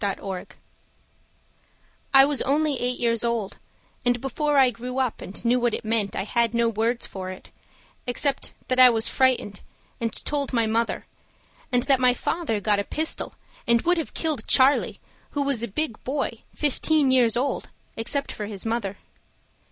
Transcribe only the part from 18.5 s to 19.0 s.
Mother.